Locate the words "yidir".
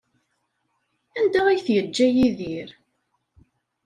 2.15-2.69